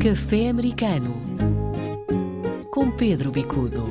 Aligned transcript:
Café 0.00 0.48
Americano 0.50 1.12
com 2.70 2.88
Pedro 2.88 3.32
Bicudo. 3.32 3.84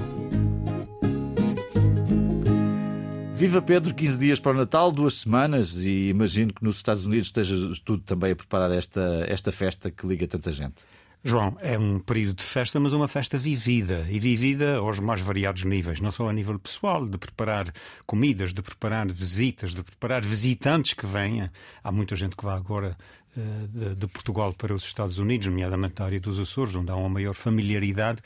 Viva 3.35 3.61
Pedro, 3.61 3.93
15 3.93 4.17
dias 4.17 4.39
para 4.39 4.53
o 4.53 4.55
Natal, 4.55 4.89
duas 4.89 5.15
semanas, 5.15 5.75
e 5.85 6.07
imagino 6.07 6.53
que 6.53 6.63
nos 6.63 6.77
Estados 6.77 7.05
Unidos 7.05 7.27
esteja 7.27 7.55
tudo 7.83 8.03
também 8.03 8.31
a 8.31 8.35
preparar 8.37 8.71
esta, 8.71 9.25
esta 9.27 9.51
festa 9.51 9.91
que 9.91 10.07
liga 10.07 10.25
tanta 10.25 10.49
gente. 10.53 10.75
João, 11.25 11.57
é 11.59 11.77
um 11.77 11.99
período 11.99 12.37
de 12.37 12.43
festa, 12.43 12.79
mas 12.79 12.93
uma 12.93 13.09
festa 13.09 13.37
vivida 13.37 14.07
e 14.09 14.17
vivida 14.17 14.77
aos 14.77 14.99
mais 14.99 15.19
variados 15.19 15.65
níveis, 15.65 15.99
não 15.99 16.09
só 16.09 16.29
a 16.29 16.33
nível 16.33 16.57
pessoal, 16.57 17.05
de 17.05 17.17
preparar 17.17 17.73
comidas, 18.05 18.53
de 18.53 18.61
preparar 18.61 19.11
visitas, 19.11 19.73
de 19.73 19.83
preparar 19.83 20.23
visitantes 20.23 20.93
que 20.93 21.05
venham. 21.05 21.49
Há 21.83 21.91
muita 21.91 22.15
gente 22.15 22.37
que 22.37 22.45
vai 22.45 22.55
agora 22.55 22.95
de, 23.67 23.95
de, 23.95 24.07
Portugal 24.07 24.53
para 24.53 24.73
os 24.73 24.83
Estados 24.83 25.19
Unidos, 25.19 25.47
nomeadamente 25.47 26.01
a 26.01 26.05
área 26.05 26.19
dos 26.19 26.39
Açores, 26.39 26.75
onde 26.75 26.91
há 26.91 26.95
uma 26.95 27.09
maior 27.09 27.33
familiaridade. 27.33 28.21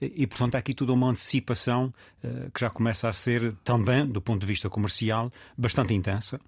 E, 0.00 0.26
portanto, 0.26 0.54
há 0.56 0.58
aqui 0.58 0.74
toda 0.74 0.92
uma 0.92 1.08
antecipação 1.08 1.92
uh, 2.22 2.50
que 2.52 2.60
já 2.60 2.70
começa 2.70 3.08
a 3.08 3.12
ser, 3.12 3.54
também, 3.64 4.06
do 4.06 4.20
ponto 4.20 4.40
de 4.40 4.46
vista 4.46 4.68
comercial, 4.68 5.32
bastante 5.56 5.94
intensa. 5.94 6.40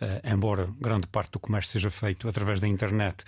Uh, 0.00 0.32
embora 0.32 0.68
grande 0.80 1.06
parte 1.06 1.32
do 1.32 1.40
comércio 1.40 1.72
seja 1.72 1.90
feito 1.90 2.28
através 2.28 2.60
da 2.60 2.68
internet, 2.68 3.24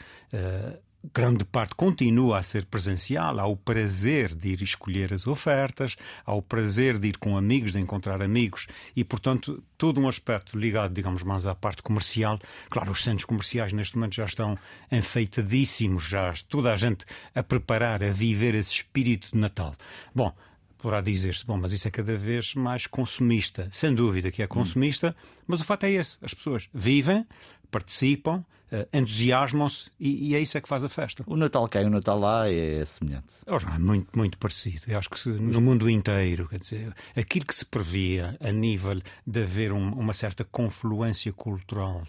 grande 1.15 1.45
parte 1.45 1.75
continua 1.75 2.39
a 2.39 2.43
ser 2.43 2.67
presencial. 2.67 3.41
Há 3.41 3.47
o 3.47 3.57
prazer 3.57 4.35
de 4.35 4.51
ir 4.51 4.63
escolher 4.63 5.13
as 5.13 5.27
ofertas, 5.27 5.97
há 6.25 6.35
o 6.35 6.43
prazer 6.43 6.99
de 6.99 7.09
ir 7.09 7.19
com 7.19 7.37
amigos, 7.37 7.73
de 7.73 7.81
encontrar 7.81 8.21
amigos 8.23 8.67
e, 8.95 9.03
portanto, 9.03 9.63
todo 9.79 10.01
um 10.01 10.09
aspecto 10.09 10.59
ligado, 10.59 10.93
digamos, 10.93 11.23
mais 11.23 11.47
à 11.47 11.55
parte 11.55 11.83
comercial. 11.83 12.39
Claro, 12.69 12.93
os 12.93 13.03
centros 13.03 13.25
comerciais 13.25 13.73
neste 13.73 13.97
momento 13.97 14.15
já 14.15 14.25
estão 14.25 14.59
enfeitadíssimos, 14.93 16.05
já 16.05 16.33
toda 16.49 16.73
a 16.73 16.77
gente 16.77 17.05
a 17.35 17.43
preparar, 17.43 18.03
a 18.03 18.11
viver 18.11 18.55
esse 18.55 18.73
espírito 18.73 19.31
de 19.33 19.39
Natal. 19.39 19.75
Bom, 20.15 20.35
poderá 20.79 21.01
dizer-se, 21.01 21.45
bom, 21.47 21.57
mas 21.57 21.73
isso 21.73 21.89
é 21.89 21.91
cada 21.91 22.17
vez 22.17 22.55
mais 22.55 22.87
consumista. 22.87 23.69
Sem 23.71 23.95
dúvida 23.95 24.31
que 24.31 24.43
é 24.43 24.47
consumista, 24.47 25.17
mas 25.47 25.61
o 25.61 25.65
fato 25.65 25.85
é 25.85 25.93
esse: 25.93 26.19
as 26.23 26.35
pessoas 26.35 26.69
vivem, 26.73 27.27
participam, 27.71 28.45
entusiasmam-se 28.93 29.91
e, 29.99 30.29
e, 30.31 30.35
é 30.35 30.41
isso 30.41 30.57
é 30.57 30.61
que 30.61 30.69
faz 30.69 30.85
a 30.85 30.89
festa. 30.89 31.25
O 31.27 31.37
Natal 31.37 31.69
cá 31.69 31.83
e 31.83 31.85
o 31.85 31.91
Natal 31.91 32.19
lá 32.19 32.49
é 32.49 32.85
semelhante. 32.85 33.27
Oh, 33.47 33.57
é 33.57 33.79
muito, 33.79 34.17
muito 34.17 34.39
parecido. 34.39 34.83
Eu 34.87 34.99
acho 34.99 35.11
que 35.11 35.19
se, 35.19 35.29
no 35.29 35.61
mundo 35.61 35.89
inteiro, 35.89 36.49
quer 36.49 36.61
dizer, 36.61 36.95
aquilo 37.17 37.47
que 37.47 37.55
se 37.55 37.65
previa 37.65 38.37
a 38.41 38.53
nível 38.53 39.01
de 39.27 39.43
haver 39.43 39.73
um, 39.73 39.93
uma 39.93 40.15
certa 40.15 40.45
confluência 40.45 41.33
cultural, 41.33 42.05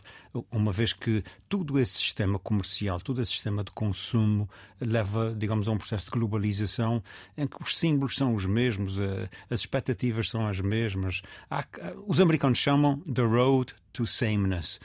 uma 0.52 0.72
vez 0.72 0.94
que 0.94 1.24
todo 1.50 1.80
esse 1.80 1.94
sistema 1.94 2.40
comercial, 2.40 3.00
todo 3.02 3.22
esse 3.22 3.32
sistema 3.32 3.64
de 3.64 3.72
consumo 3.72 4.50
leva, 4.80 5.34
digamos, 5.36 5.68
a 5.68 5.72
um 5.72 5.78
processo 5.78 6.06
de 6.06 6.12
globalização 6.12 7.04
em 7.38 7.46
que 7.46 7.62
os 7.62 7.78
símbolos 7.78 8.16
são 8.16 8.34
os 8.34 8.46
mesmos, 8.46 9.00
eh, 9.00 9.30
as 9.50 9.60
expectativas 9.60 10.30
são 10.30 10.48
as 10.48 10.60
mesmas. 10.62 11.22
Há, 11.50 11.66
os 12.08 12.22
americanos 12.22 12.58
chamam 12.58 13.00
the 13.02 13.24
road 13.24 13.74
to 13.92 14.08
sameness, 14.08 14.80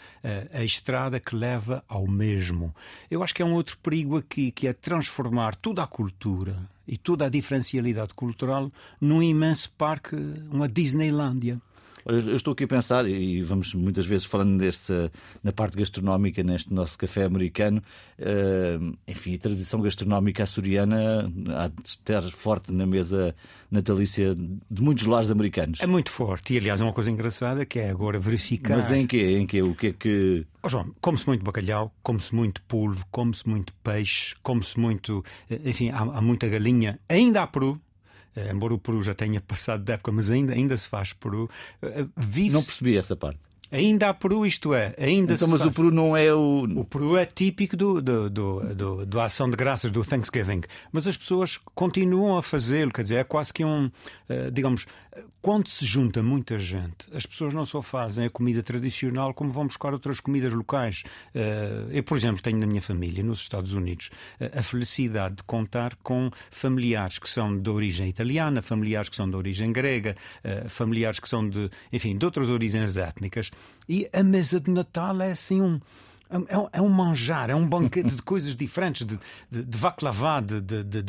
a 0.53 0.65
estrada 0.65 1.21
que 1.21 1.35
leva 1.35 1.85
ao 1.89 2.07
mesmo. 2.07 2.75
Eu 3.11 3.23
acho 3.23 3.35
que 3.35 3.43
é 3.43 3.45
um 3.45 3.55
outro 3.55 3.79
perigo 3.79 4.17
aqui, 4.17 4.51
que 4.51 4.67
é 4.67 4.73
transformar 4.73 5.55
toda 5.55 5.83
a 5.83 5.87
cultura 5.87 6.57
e 6.87 6.97
toda 6.97 7.27
a 7.27 7.29
diferencialidade 7.29 8.15
cultural 8.15 8.71
num 9.01 9.23
imenso 9.23 9.71
parque, 9.73 10.17
uma 10.51 10.69
Disneylândia. 10.69 11.61
Eu 12.07 12.37
estou 12.37 12.53
aqui 12.53 12.65
a 12.65 12.69
pensar, 12.69 13.09
e 13.09 13.43
vamos 13.43 13.75
muitas 13.75 14.07
vezes 14.07 14.25
falando 14.27 14.59
deste, 14.59 14.93
na 15.43 15.53
parte 15.53 15.77
gastronómica, 15.77 16.43
neste 16.43 16.73
nosso 16.73 16.97
café 16.97 17.25
americano, 17.25 17.83
uh, 18.21 18.97
enfim, 19.09 19.35
a 19.35 19.39
tradição 19.39 19.81
gastronómica 19.81 20.45
açoriana 20.45 21.31
há 21.57 21.67
de 21.67 21.75
estar 21.85 22.23
forte 22.31 22.73
na 22.73 22.87
mesa 22.87 23.35
natalícia 23.71 24.35
de 24.35 24.83
muitos 24.83 25.05
lares 25.05 25.31
americanos. 25.33 25.81
É 25.81 25.87
muito 25.87 26.11
forte, 26.13 26.55
e 26.55 26.59
aliás 26.59 26.81
é 26.81 26.85
uma 26.85 26.93
coisa 26.93 27.11
engraçada 27.11 27.67
que 27.67 27.81
é 27.81 27.91
agora 27.91 28.21
verificar. 28.21 28.77
Mas 28.77 28.93
em 28.93 29.07
quê? 29.07 29.37
Em 29.39 29.47
quê? 29.47 29.63
O 29.63 29.75
que 29.75 29.89
é 29.89 29.93
que. 29.93 30.47
Oh, 30.63 30.69
João, 30.69 30.95
come-se 31.01 31.27
muito 31.27 31.45
bacalhau, 31.45 31.93
come-se 32.03 32.35
muito 32.35 32.63
polvo, 32.63 33.05
come-se 33.11 33.49
muito 33.49 33.73
peixe, 33.83 34.35
come-se 34.43 34.79
muito. 34.79 35.25
Eh, 35.51 35.61
enfim, 35.65 35.91
há, 35.91 35.99
há 35.99 36.21
muita 36.21 36.49
galinha. 36.49 36.99
Ainda 37.09 37.43
há 37.43 37.47
peru, 37.47 37.81
eh, 37.81 37.86
embora 38.51 38.75
o 38.75 38.79
Peru 38.79 39.03
já 39.03 39.15
tenha 39.15 39.41
passado 39.47 39.83
de 39.83 39.93
época, 39.93 40.13
mas 40.13 40.31
ainda, 40.31 40.53
ainda 40.53 40.77
se 40.77 40.89
faz 40.89 41.13
Peru. 41.13 41.51
Eh, 41.83 42.07
vive 42.17 42.55
Não 42.55 42.63
percebi 42.63 42.97
essa 42.97 43.17
parte. 43.17 43.41
Ainda 43.71 44.11
há 44.11 44.15
Peru, 44.15 44.47
isto 44.47 44.73
é, 44.73 44.95
ainda 44.97 45.35
então, 45.35 45.49
mas 45.49 45.61
faz. 45.61 45.71
o 45.71 45.75
Peru 45.75 45.91
não 45.91 46.17
é 46.17 46.33
o. 46.33 46.65
O 46.77 46.85
Peru 46.85 47.17
é 47.17 47.27
típico 47.27 47.77
do, 47.77 48.01
do, 48.01 48.31
do, 48.31 48.75
do, 48.75 49.07
do 49.07 49.21
Ação 49.21 49.51
de 49.51 49.57
Graças, 49.57 49.91
do 49.91 50.03
Thanksgiving. 50.03 50.63
Mas 50.93 51.07
as 51.07 51.17
pessoas 51.17 51.59
continuam 51.75 52.37
a 52.37 52.43
fazê-lo, 52.43 52.93
quer 52.93 53.03
dizer, 53.03 53.17
é 53.17 53.25
quase 53.25 53.53
que 53.53 53.65
um. 53.65 53.87
Uh, 54.29 54.51
digamos, 54.53 54.87
quando 55.41 55.69
se 55.69 55.85
junta 55.85 56.23
muita 56.23 56.59
gente, 56.59 57.07
as 57.13 57.25
pessoas 57.27 57.55
não 57.55 57.65
só 57.65 57.81
fazem 57.81 58.27
a 58.27 58.31
comida 58.31 58.63
tradicional, 58.63 59.33
como 59.33 59.51
vão 59.51 59.67
buscar 59.67 59.93
outras 59.93 60.21
comidas 60.21 60.53
locais. 60.53 61.03
Uh, 61.35 61.91
eu, 61.91 62.03
por 62.05 62.17
exemplo, 62.17 62.43
tenho 62.43 62.59
na 62.59 62.67
minha 62.67 62.83
família, 62.83 63.23
nos 63.23 63.41
Estados 63.41 63.73
Unidos, 63.73 64.11
uh, 64.41 64.59
a 64.59 64.63
felicidade 64.63 65.37
de 65.37 65.43
contar 65.43 65.97
com 66.05 66.31
familiares 66.51 67.19
que 67.19 67.29
são 67.29 67.59
de 67.59 67.69
origem 67.69 68.09
italiana, 68.09 68.63
familiares 68.63 69.09
que 69.09 69.17
são 69.17 69.29
de 69.29 69.37
origem 69.37 69.73
grega, 69.73 70.17
familiares 70.69 71.19
que 71.19 71.29
são 71.29 71.49
de, 71.49 71.69
enfim, 71.93 72.17
de 72.17 72.25
outras 72.25 72.49
origens 72.49 72.97
étnicas 72.97 73.51
e 73.89 74.09
a 74.13 74.23
mesa 74.23 74.61
de 74.61 74.71
Natal 74.71 75.21
é 75.21 75.31
assim 75.31 75.61
um. 75.61 75.81
É, 76.29 76.79
é 76.79 76.83
um 76.83 76.89
manjar, 76.89 77.51
é 77.51 77.55
um 77.55 77.69
banquete 77.69 78.11
de 78.11 78.23
coisas 78.23 78.57
diferentes, 78.57 79.07
de, 79.07 79.17
de, 79.49 79.63
de 79.63 79.79
baklava, 79.79 80.43
de, 80.43 80.61
de, 80.61 81.03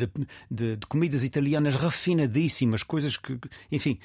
de, 0.48 0.86
comidas 0.88 1.24
italianas 1.24 1.74
refinadíssimas, 1.74 2.84
coisas 2.84 3.16
que, 3.16 3.36
enfim, 3.72 3.98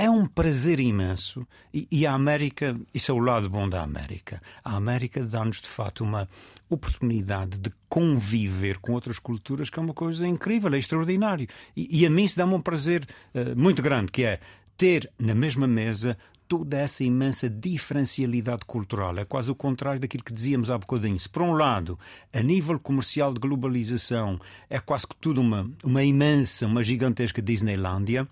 é 0.00 0.08
um 0.08 0.26
prazer 0.26 0.80
imenso. 0.80 1.46
E, 1.74 1.86
e, 1.90 2.06
a 2.06 2.14
América, 2.14 2.74
isso 2.94 3.12
é 3.12 3.14
o 3.14 3.18
lado 3.18 3.50
bom 3.50 3.68
da 3.68 3.82
América. 3.82 4.40
A 4.64 4.76
América 4.76 5.22
dá-nos, 5.22 5.60
de 5.60 5.68
fato, 5.68 6.02
uma 6.02 6.26
oportunidade 6.70 7.58
de 7.58 7.70
conviver 7.86 8.78
com 8.78 8.92
outras 8.92 9.18
culturas, 9.18 9.68
que 9.68 9.78
é 9.78 9.82
uma 9.82 9.92
coisa 9.92 10.26
incrível, 10.26 10.72
é 10.72 10.78
extraordinário. 10.78 11.46
E, 11.76 12.00
e 12.00 12.06
a 12.06 12.08
mim 12.08 12.24
isso 12.24 12.38
dá-me 12.38 12.54
um 12.54 12.62
prazer 12.62 13.06
uh, 13.34 13.54
muito 13.54 13.82
grande, 13.82 14.10
que 14.10 14.24
é 14.24 14.40
ter 14.74 15.12
na 15.18 15.34
mesma 15.34 15.66
mesa 15.66 16.16
toda 16.50 16.76
essa 16.76 17.04
imensa 17.04 17.48
diferencialidade 17.48 18.64
cultural. 18.64 19.16
É 19.16 19.24
quase 19.24 19.52
o 19.52 19.54
contrário 19.54 20.00
daquilo 20.00 20.24
que 20.24 20.32
dizíamos 20.32 20.68
há 20.68 20.76
bocadinho. 20.76 21.16
Se, 21.16 21.28
por 21.28 21.42
um 21.42 21.52
lado, 21.52 21.96
a 22.32 22.42
nível 22.42 22.76
comercial 22.80 23.32
de 23.32 23.38
globalização, 23.38 24.36
é 24.68 24.80
quase 24.80 25.06
que 25.06 25.14
tudo 25.14 25.40
uma, 25.40 25.70
uma 25.84 26.02
imensa, 26.02 26.66
uma 26.66 26.82
gigantesca 26.82 27.40
Disneylândia, 27.40 28.26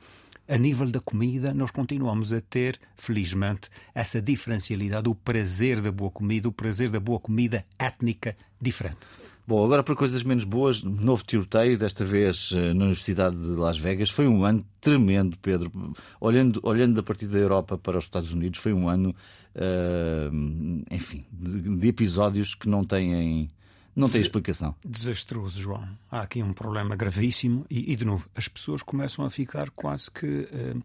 a 0.48 0.58
nível 0.58 0.90
da 0.90 0.98
comida, 1.00 1.54
nós 1.54 1.70
continuamos 1.70 2.32
a 2.32 2.40
ter, 2.40 2.80
felizmente, 2.96 3.70
essa 3.94 4.20
diferencialidade, 4.20 5.08
o 5.08 5.14
prazer 5.14 5.80
da 5.80 5.92
boa 5.92 6.10
comida, 6.10 6.48
o 6.48 6.52
prazer 6.52 6.90
da 6.90 6.98
boa 6.98 7.20
comida 7.20 7.64
étnica 7.78 8.36
diferente. 8.60 9.06
Bom, 9.48 9.64
agora 9.64 9.82
para 9.82 9.96
coisas 9.96 10.22
menos 10.22 10.44
boas, 10.44 10.82
novo 10.82 11.24
tiroteio, 11.24 11.78
desta 11.78 12.04
vez 12.04 12.50
eh, 12.52 12.74
na 12.74 12.84
Universidade 12.84 13.34
de 13.34 13.52
Las 13.52 13.78
Vegas. 13.78 14.10
Foi 14.10 14.28
um 14.28 14.44
ano 14.44 14.62
tremendo, 14.78 15.38
Pedro. 15.38 15.72
Olhando, 16.20 16.60
olhando 16.62 17.00
a 17.00 17.02
partir 17.02 17.26
da 17.28 17.38
Europa 17.38 17.78
para 17.78 17.96
os 17.96 18.04
Estados 18.04 18.30
Unidos, 18.30 18.58
foi 18.58 18.74
um 18.74 18.90
ano, 18.90 19.16
uh, 19.54 20.84
enfim, 20.90 21.24
de, 21.32 21.78
de, 21.78 21.88
episódios 21.88 22.54
que 22.54 22.68
não 22.68 22.84
têm. 22.84 23.48
Não 23.96 24.06
tem 24.06 24.20
explicação. 24.20 24.74
Desastroso, 24.84 25.58
João. 25.58 25.88
Há 26.10 26.20
aqui 26.20 26.42
um 26.42 26.52
problema 26.52 26.94
gravíssimo 26.94 27.64
e, 27.70 27.90
e 27.90 27.96
de 27.96 28.04
novo, 28.04 28.28
as 28.34 28.48
pessoas 28.48 28.82
começam 28.82 29.24
a 29.24 29.30
ficar 29.30 29.70
quase 29.70 30.10
que 30.10 30.26
uh, 30.26 30.82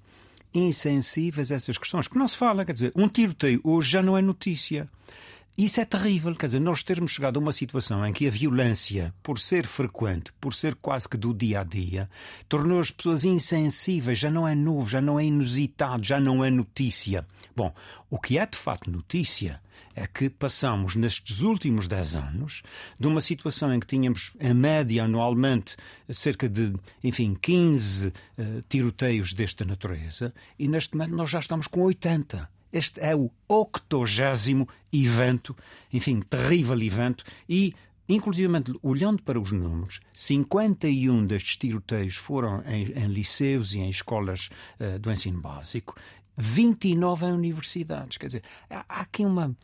insensíveis 0.53 1.51
a 1.51 1.55
essas 1.55 1.77
questões. 1.77 2.07
Que 2.07 2.17
não 2.17 2.29
se 2.29 2.37
fala, 2.37 2.63
quer 2.63 2.71
dizer, 2.71 2.93
um 2.95 3.09
tiroteio 3.09 3.59
hoje 3.61 3.89
já 3.91 4.01
não 4.01 4.17
é 4.17 4.21
notícia. 4.21 4.87
Isso 5.55 5.79
é 5.79 5.85
terrível, 5.85 6.33
quer 6.33 6.47
dizer, 6.47 6.59
nós 6.59 6.81
termos 6.81 7.11
chegado 7.11 7.37
a 7.37 7.39
uma 7.39 7.53
situação 7.53 8.03
em 8.03 8.11
que 8.11 8.25
a 8.25 8.31
violência, 8.31 9.13
por 9.21 9.39
ser 9.39 9.67
frequente, 9.67 10.33
por 10.41 10.51
ser 10.51 10.73
quase 10.73 11.07
que 11.07 11.15
do 11.15 11.31
dia 11.31 11.59
a 11.59 11.63
dia, 11.63 12.09
tornou 12.49 12.79
as 12.79 12.89
pessoas 12.89 13.23
insensíveis, 13.23 14.17
já 14.17 14.31
não 14.31 14.47
é 14.47 14.55
novo, 14.55 14.89
já 14.89 14.99
não 14.99 15.19
é 15.19 15.25
inusitado, 15.25 16.03
já 16.03 16.19
não 16.19 16.43
é 16.43 16.49
notícia. 16.49 17.27
Bom, 17.55 17.71
o 18.09 18.17
que 18.17 18.39
é 18.39 18.47
de 18.47 18.57
facto 18.57 18.89
notícia 18.89 19.61
é 19.95 20.07
que 20.07 20.27
passamos 20.27 20.95
nestes 20.95 21.41
últimos 21.41 21.87
10 21.87 22.15
anos 22.15 22.63
de 22.99 23.05
uma 23.05 23.21
situação 23.21 23.71
em 23.71 23.79
que 23.79 23.85
tínhamos, 23.85 24.33
em 24.39 24.55
média, 24.55 25.03
anualmente, 25.03 25.75
cerca 26.09 26.49
de, 26.49 26.73
enfim, 27.03 27.37
15 27.39 28.07
uh, 28.07 28.13
tiroteios 28.67 29.33
desta 29.33 29.63
natureza, 29.63 30.33
e 30.57 30.67
neste 30.67 30.97
momento 30.97 31.15
nós 31.15 31.29
já 31.29 31.37
estamos 31.37 31.67
com 31.67 31.81
80. 31.83 32.49
Este 32.73 32.99
é 32.99 33.15
o 33.15 33.29
octogésimo 33.47 34.67
evento, 34.91 35.55
enfim, 35.93 36.19
terrível 36.21 36.81
evento, 36.81 37.23
e 37.47 37.73
Inclusivamente, 38.07 38.73
olhando 38.83 39.23
para 39.23 39.39
os 39.39 39.51
números, 39.51 40.01
51 40.11 41.25
destes 41.25 41.55
tiroteios 41.55 42.15
foram 42.15 42.61
em, 42.65 42.83
em 42.83 43.07
liceus 43.07 43.73
e 43.73 43.79
em 43.79 43.89
escolas 43.89 44.49
uh, 44.77 44.99
do 44.99 45.09
ensino 45.09 45.39
básico, 45.39 45.95
29 46.35 47.27
em 47.27 47.31
universidades. 47.31 48.17
Quer 48.17 48.27
dizer, 48.27 48.43
há, 48.69 48.83
há 48.89 49.01
aqui 49.01 49.25
uma, 49.25 49.55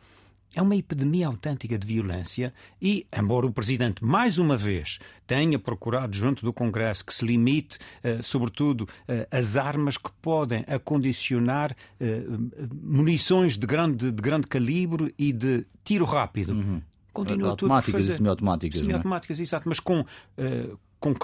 é 0.54 0.62
uma 0.62 0.74
epidemia 0.74 1.28
autêntica 1.28 1.78
de 1.78 1.86
violência 1.86 2.52
e, 2.80 3.06
embora 3.16 3.46
o 3.46 3.52
Presidente, 3.52 4.04
mais 4.04 4.38
uma 4.38 4.56
vez, 4.56 4.98
tenha 5.26 5.58
procurado, 5.58 6.16
junto 6.16 6.44
do 6.44 6.52
Congresso, 6.52 7.04
que 7.04 7.14
se 7.14 7.24
limite, 7.24 7.78
eh, 8.02 8.20
sobretudo, 8.22 8.88
eh, 9.06 9.28
as 9.30 9.56
armas 9.56 9.96
que 9.96 10.10
podem 10.20 10.64
acondicionar 10.66 11.76
eh, 12.00 12.22
munições 12.82 13.56
de 13.56 13.66
grande, 13.66 14.10
de 14.10 14.22
grande 14.22 14.46
calibre 14.46 15.14
e 15.18 15.32
de 15.32 15.64
tiro 15.84 16.04
rápido. 16.04 16.52
Uhum. 16.52 16.82
Continua 17.12 17.50
automáticas 17.50 18.06
e 18.06 18.12
semiautomáticas. 18.12 18.80
É? 18.80 18.84
Semiautomáticas, 18.84 19.38
é? 19.38 19.42
exato, 19.42 19.68
mas 19.68 19.80
com. 19.80 20.00
Uh, 20.00 20.78
com, 21.00 21.14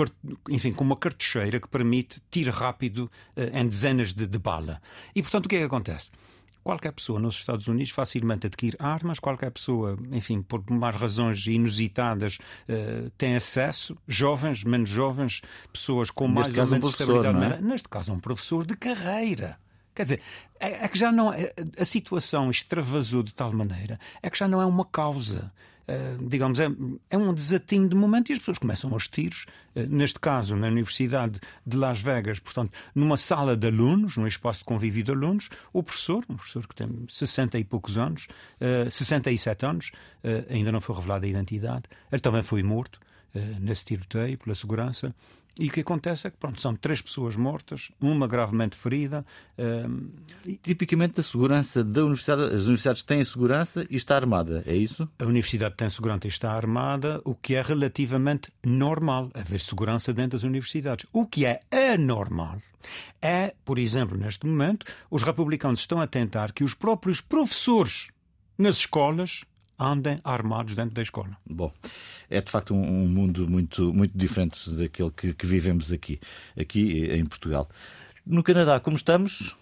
enfim, 0.48 0.72
com 0.72 0.82
uma 0.82 0.96
cartucheira 0.96 1.60
que 1.60 1.68
permite 1.68 2.18
tiro 2.30 2.50
rápido 2.50 3.10
uh, 3.36 3.58
em 3.58 3.68
dezenas 3.68 4.14
de, 4.14 4.26
de 4.26 4.38
bala. 4.38 4.80
E, 5.14 5.20
portanto, 5.20 5.44
o 5.44 5.48
que 5.50 5.56
é 5.56 5.58
que 5.58 5.64
acontece? 5.66 6.10
Qualquer 6.66 6.90
pessoa 6.90 7.20
nos 7.20 7.36
Estados 7.36 7.68
Unidos 7.68 7.92
facilmente 7.92 8.48
adquire 8.48 8.76
armas, 8.80 9.20
qualquer 9.20 9.52
pessoa, 9.52 9.96
enfim, 10.10 10.42
por 10.42 10.68
mais 10.68 10.96
razões 10.96 11.46
inusitadas, 11.46 12.38
uh, 12.68 13.08
tem 13.16 13.36
acesso, 13.36 13.96
jovens, 14.08 14.64
menos 14.64 14.88
jovens, 14.88 15.42
pessoas 15.72 16.10
com 16.10 16.26
mais 16.26 16.48
ou 16.48 16.66
menos 16.66 16.88
um 16.88 16.90
estabilidade. 16.90 17.54
É? 17.54 17.60
Neste 17.60 17.88
caso, 17.88 18.12
um 18.12 18.18
professor 18.18 18.66
de 18.66 18.76
carreira. 18.76 19.56
Quer 19.94 20.02
dizer, 20.02 20.20
é, 20.58 20.84
é 20.84 20.88
que 20.88 20.98
já 20.98 21.12
não. 21.12 21.32
É, 21.32 21.54
a 21.78 21.84
situação 21.84 22.50
extravasou 22.50 23.22
de 23.22 23.32
tal 23.32 23.52
maneira 23.52 24.00
é 24.20 24.28
que 24.28 24.36
já 24.36 24.48
não 24.48 24.60
é 24.60 24.66
uma 24.66 24.84
causa. 24.84 25.52
Uh, 25.88 26.28
digamos, 26.28 26.58
é, 26.58 26.66
é, 27.08 27.16
um 27.16 27.32
desatino 27.32 27.88
de 27.88 27.94
momento 27.94 28.30
e 28.30 28.32
as 28.32 28.40
pessoas 28.40 28.58
começam 28.58 28.92
aos 28.92 29.06
tiros. 29.06 29.46
Uh, 29.74 29.86
neste 29.88 30.18
caso, 30.18 30.56
na 30.56 30.66
Universidade 30.66 31.38
de 31.64 31.76
Las 31.76 32.00
Vegas, 32.00 32.40
portanto, 32.40 32.72
numa 32.92 33.16
sala 33.16 33.56
de 33.56 33.68
alunos, 33.68 34.16
num 34.16 34.26
espaço 34.26 34.60
de 34.60 34.64
convívio 34.64 35.04
de 35.04 35.12
alunos, 35.12 35.48
o 35.72 35.84
professor, 35.84 36.24
um 36.28 36.34
professor 36.34 36.66
que 36.66 36.74
tem 36.74 36.88
60 37.08 37.58
e 37.58 37.64
poucos 37.64 37.96
anos, 37.96 38.24
uh, 38.60 38.86
eh, 38.86 38.90
67 38.90 39.64
anos, 39.64 39.92
ainda 40.50 40.72
não 40.72 40.80
foi 40.80 40.96
revelada 40.96 41.24
a 41.24 41.28
identidade, 41.28 41.84
ele 42.10 42.20
também 42.20 42.42
foi 42.42 42.60
morto 42.62 42.98
nesse 43.60 43.84
tiroteio 43.84 44.36
pela 44.38 44.56
segurança. 44.56 45.14
E 45.58 45.68
o 45.68 45.70
que 45.72 45.80
acontece 45.80 46.26
é 46.26 46.30
que 46.30 46.36
pronto, 46.36 46.60
são 46.60 46.76
três 46.76 47.00
pessoas 47.00 47.34
mortas, 47.34 47.90
uma 48.00 48.26
gravemente 48.26 48.76
ferida. 48.76 49.24
Um... 49.58 50.10
Tipicamente 50.62 51.14
da 51.14 51.22
segurança 51.22 51.82
da 51.82 52.02
universidade, 52.02 52.54
as 52.54 52.62
universidades 52.62 53.02
têm 53.02 53.24
segurança 53.24 53.86
e 53.88 53.96
está 53.96 54.16
armada, 54.16 54.62
é 54.66 54.74
isso? 54.76 55.08
A 55.18 55.24
universidade 55.24 55.74
tem 55.74 55.88
segurança 55.88 56.26
e 56.26 56.28
está 56.28 56.52
armada, 56.52 57.20
o 57.24 57.34
que 57.34 57.54
é 57.54 57.62
relativamente 57.62 58.52
normal, 58.64 59.30
haver 59.32 59.60
segurança 59.60 60.12
dentro 60.12 60.32
das 60.32 60.42
universidades. 60.42 61.06
O 61.12 61.26
que 61.26 61.46
é 61.46 61.60
anormal 61.70 62.58
é, 63.20 63.54
por 63.64 63.78
exemplo, 63.78 64.16
neste 64.16 64.46
momento, 64.46 64.86
os 65.10 65.22
republicanos 65.22 65.80
estão 65.80 66.00
a 66.00 66.06
tentar 66.06 66.52
que 66.52 66.62
os 66.64 66.74
próprios 66.74 67.20
professores 67.20 68.08
nas 68.58 68.76
escolas 68.76 69.44
andem 69.78 70.20
armados 70.24 70.74
dentro 70.74 70.94
da 70.94 71.02
escola. 71.02 71.36
Bom, 71.48 71.72
é 72.30 72.40
de 72.40 72.50
facto 72.50 72.74
um, 72.74 73.04
um 73.04 73.08
mundo 73.08 73.48
muito, 73.48 73.92
muito 73.92 74.16
diferente 74.16 74.70
daquele 74.70 75.10
que, 75.10 75.34
que, 75.34 75.46
vivemos 75.46 75.92
aqui, 75.92 76.20
aqui 76.58 77.06
em 77.10 77.24
Portugal. 77.24 77.68
No 78.24 78.42
Canadá, 78.42 78.80
como 78.80 78.96
estamos? 78.96 79.56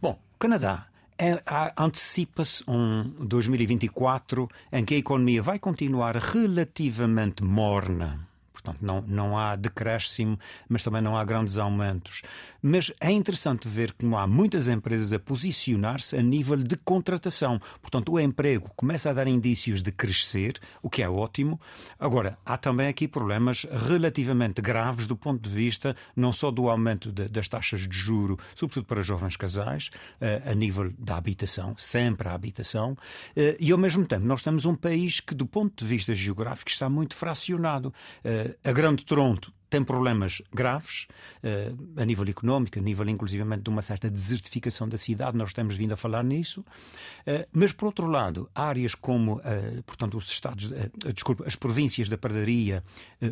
Bom, 0.00 0.18
Canadá. 0.38 0.86
É, 1.20 1.42
Antecipa-se 1.76 2.62
um 2.68 3.02
2024 3.26 4.48
em 4.70 4.84
que 4.84 4.94
a 4.94 4.98
economia 4.98 5.42
vai 5.42 5.58
continuar 5.58 6.16
relativamente 6.16 7.42
morna 7.42 8.28
Portanto, 8.68 8.78
não, 8.80 9.00
não 9.02 9.38
há 9.38 9.56
decréscimo, 9.56 10.38
mas 10.68 10.82
também 10.82 11.00
não 11.00 11.16
há 11.16 11.24
grandes 11.24 11.56
aumentos. 11.56 12.22
Mas 12.60 12.92
é 13.00 13.10
interessante 13.10 13.68
ver 13.68 13.92
como 13.92 14.16
há 14.16 14.26
muitas 14.26 14.68
empresas 14.68 15.12
a 15.12 15.18
posicionar-se 15.18 16.16
a 16.16 16.22
nível 16.22 16.56
de 16.56 16.76
contratação. 16.76 17.60
Portanto, 17.80 18.12
o 18.12 18.20
emprego 18.20 18.70
começa 18.74 19.10
a 19.10 19.12
dar 19.12 19.28
indícios 19.28 19.82
de 19.82 19.92
crescer, 19.92 20.58
o 20.82 20.90
que 20.90 21.02
é 21.02 21.08
ótimo. 21.08 21.60
Agora, 21.98 22.36
há 22.44 22.56
também 22.56 22.88
aqui 22.88 23.06
problemas 23.06 23.66
relativamente 23.70 24.60
graves 24.60 25.06
do 25.06 25.16
ponto 25.16 25.48
de 25.48 25.54
vista 25.54 25.94
não 26.16 26.32
só 26.32 26.50
do 26.50 26.68
aumento 26.68 27.12
de, 27.12 27.28
das 27.28 27.48
taxas 27.48 27.86
de 27.86 27.96
juro, 27.96 28.38
sobretudo 28.54 28.86
para 28.86 29.02
jovens 29.02 29.36
casais, 29.36 29.90
eh, 30.20 30.42
a 30.44 30.54
nível 30.54 30.92
da 30.98 31.16
habitação, 31.16 31.74
sempre 31.76 32.28
a 32.28 32.34
habitação, 32.34 32.96
eh, 33.36 33.56
e 33.60 33.70
ao 33.70 33.78
mesmo 33.78 34.06
tempo 34.06 34.26
nós 34.26 34.42
temos 34.42 34.64
um 34.64 34.74
país 34.74 35.20
que, 35.20 35.34
do 35.34 35.46
ponto 35.46 35.84
de 35.84 35.88
vista 35.88 36.14
geográfico, 36.14 36.70
está 36.70 36.88
muito 36.88 37.14
fracionado 37.14 37.92
eh, 38.24 38.56
a 38.62 38.72
Grande 38.72 39.04
Toronto 39.04 39.52
tem 39.70 39.84
problemas 39.84 40.40
graves 40.52 41.06
uh, 41.42 42.00
a 42.00 42.04
nível 42.04 42.26
económico, 42.28 42.78
a 42.78 42.82
nível 42.82 43.08
inclusivamente 43.08 43.62
de 43.62 43.70
uma 43.70 43.82
certa 43.82 44.10
desertificação 44.10 44.88
da 44.88 44.96
cidade, 44.96 45.36
nós 45.36 45.52
temos 45.52 45.76
vindo 45.76 45.92
a 45.92 45.96
falar 45.96 46.24
nisso, 46.24 46.60
uh, 46.60 47.46
mas 47.52 47.72
por 47.72 47.86
outro 47.86 48.06
lado, 48.06 48.48
áreas 48.54 48.94
como, 48.94 49.36
uh, 49.36 49.82
portanto, 49.84 50.16
os 50.16 50.30
estados, 50.30 50.70
desculpa, 51.14 51.44
as 51.46 51.54
províncias 51.54 52.08
da 52.08 52.16
Pradaria, 52.16 52.82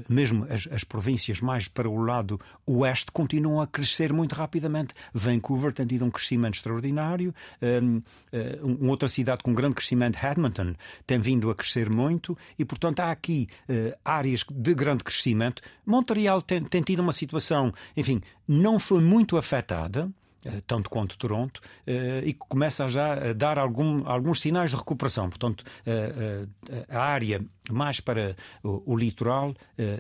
mesmo 0.09 0.47
as, 0.51 0.69
as, 0.71 0.85
províncias 0.85 1.41
mais 1.41 1.69
para 1.69 1.89
o 1.89 1.97
lado 1.97 2.41
oeste, 2.67 3.11
continuam 3.11 3.61
a 3.61 3.67
crescer 3.67 4.13
muito 4.13 4.35
rapidamente. 4.35 4.95
Vancouver 5.13 5.73
tem 5.73 5.87
tido 5.87 6.05
um 6.05 6.11
crescimento 6.11 6.55
extraordinário, 6.55 7.35
um, 7.63 8.03
uma 8.63 8.91
outra 8.91 9.09
cidade 9.09 9.43
com 9.43 9.55
grande 9.55 9.77
crescimento, 9.77 10.19
Edmonton, 10.25 10.75
tem 11.07 11.19
vindo 11.19 11.51
a 11.51 11.55
crescer 11.55 11.91
muito 11.91 12.37
e, 12.59 12.65
portanto, 12.65 13.01
há 13.01 13.11
aqui 13.11 13.49
áreas 14.05 14.45
de 14.51 14.75
grande 14.75 15.05
crescimento. 15.05 15.63
Montreal 15.85 16.26
Montreal 16.27 16.43
tem, 16.43 16.63
tem 16.65 16.83
tido 16.83 17.01
uma 17.01 17.13
situação, 17.13 17.73
enfim, 17.97 18.21
não 18.47 18.79
foi 18.79 19.01
muito 19.01 19.37
afetada 19.37 20.11
eh, 20.45 20.63
tanto 20.67 20.91
quanto 20.91 21.17
Toronto, 21.17 21.61
eh, 21.87 22.23
e 22.25 22.35
começa 22.35 22.89
já 22.89 23.31
a 23.31 23.33
dar 23.33 23.59
algum, 23.59 24.07
alguns 24.09 24.41
sinais 24.41 24.71
de 24.71 24.77
recuperação. 24.77 25.29
Portanto, 25.29 25.65
eh, 25.85 26.47
a 26.89 27.01
área 27.01 27.45
mais 27.71 28.01
para 28.01 28.37
o, 28.63 28.97
litoral 28.97 29.55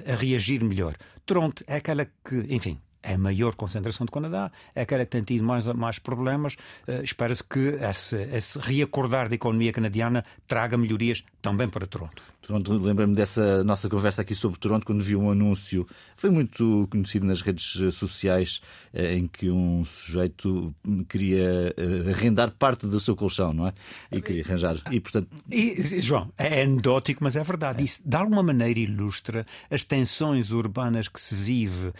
a 0.06 0.14
reagir 0.14 0.62
melhor. 0.62 0.96
Toronto 1.24 1.64
é 1.66 1.76
aquela 1.76 2.04
que, 2.04 2.46
enfim, 2.48 2.78
a 3.14 3.18
maior 3.18 3.54
concentração 3.54 4.06
do 4.06 4.12
Canadá, 4.12 4.50
é 4.74 4.82
aquela 4.82 5.04
que 5.04 5.10
tem 5.10 5.22
tido 5.22 5.44
mais, 5.44 5.66
mais 5.66 5.98
problemas. 5.98 6.54
Uh, 6.86 7.02
Espera-se 7.02 7.44
que 7.44 7.78
esse, 7.80 8.16
esse 8.32 8.58
reacordar 8.58 9.28
da 9.28 9.34
economia 9.34 9.72
canadiana 9.72 10.24
traga 10.46 10.76
melhorias 10.76 11.24
também 11.40 11.68
para 11.68 11.86
Toronto. 11.86 12.22
Toronto, 12.46 12.72
lembro-me 12.78 13.16
dessa 13.16 13.64
nossa 13.64 13.88
conversa 13.88 14.22
aqui 14.22 14.32
sobre 14.32 14.56
Toronto, 14.60 14.86
quando 14.86 15.02
vi 15.02 15.16
um 15.16 15.28
anúncio, 15.28 15.84
foi 16.16 16.30
muito 16.30 16.86
conhecido 16.88 17.26
nas 17.26 17.42
redes 17.42 17.64
sociais, 17.92 18.60
eh, 18.94 19.16
em 19.16 19.26
que 19.26 19.50
um 19.50 19.84
sujeito 19.84 20.72
queria 21.08 21.74
eh, 21.76 22.10
arrendar 22.12 22.52
parte 22.52 22.86
do 22.86 23.00
seu 23.00 23.16
colchão, 23.16 23.52
não 23.52 23.66
é? 23.66 23.72
E 24.12 24.22
queria 24.22 24.44
arranjar. 24.44 24.76
E, 24.92 25.00
portanto... 25.00 25.28
E, 25.50 26.00
João, 26.00 26.32
é 26.38 26.62
anedótico, 26.62 27.24
mas 27.24 27.34
é 27.34 27.42
verdade. 27.42 27.82
Isso, 27.82 28.00
de 28.04 28.16
alguma 28.16 28.44
maneira, 28.44 28.78
ilustra 28.78 29.44
as 29.68 29.82
tensões 29.82 30.52
urbanas 30.52 31.08
que 31.08 31.20
se 31.20 31.34
vive 31.34 31.92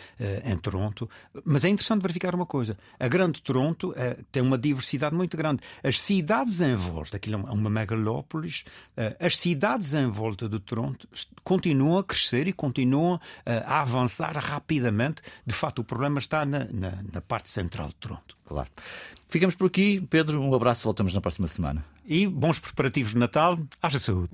em 0.44 0.56
Toronto. 0.58 0.95
Mas 1.44 1.64
é 1.64 1.68
interessante 1.68 2.02
verificar 2.02 2.34
uma 2.34 2.46
coisa: 2.46 2.76
a 2.98 3.08
Grande 3.08 3.42
Toronto 3.42 3.90
uh, 3.90 4.24
tem 4.32 4.42
uma 4.42 4.56
diversidade 4.56 5.14
muito 5.14 5.36
grande. 5.36 5.62
As 5.82 6.00
cidades 6.00 6.60
em 6.60 6.74
volta, 6.74 7.16
aquilo 7.16 7.44
é 7.46 7.52
uma 7.52 7.68
megalópolis, 7.68 8.64
uh, 8.96 9.24
as 9.24 9.38
cidades 9.38 9.94
em 9.94 10.06
volta 10.06 10.48
de 10.48 10.58
Toronto 10.60 11.08
continuam 11.44 11.98
a 11.98 12.04
crescer 12.04 12.48
e 12.48 12.52
continuam 12.52 13.20
eh, 13.44 13.62
a 13.66 13.80
avançar 13.80 14.36
rapidamente. 14.36 15.22
De 15.44 15.54
fato, 15.54 15.80
o 15.80 15.84
problema 15.84 16.18
está 16.18 16.44
na, 16.44 16.66
na, 16.70 16.98
na 17.12 17.20
parte 17.20 17.48
central 17.48 17.88
de 17.88 17.94
Toronto. 17.94 18.36
Claro. 18.44 18.68
Ficamos 19.28 19.54
por 19.54 19.66
aqui. 19.66 20.00
Pedro, 20.00 20.42
um 20.42 20.54
abraço. 20.54 20.84
Voltamos 20.84 21.14
na 21.14 21.20
próxima 21.20 21.48
semana. 21.48 21.84
E 22.04 22.26
bons 22.26 22.58
preparativos 22.58 23.12
de 23.12 23.18
Natal. 23.18 23.58
Haja 23.82 24.00
saúde. 24.00 24.30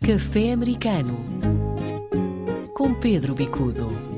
Café 0.00 0.52
Americano 0.52 1.44
com 2.74 2.92
Pedro 2.92 3.34
Bicudo. 3.34 4.13